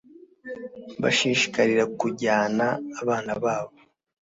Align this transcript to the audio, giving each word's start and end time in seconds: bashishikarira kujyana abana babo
bashishikarira 1.01 1.83
kujyana 1.99 2.65
abana 3.01 3.31
babo 3.43 3.75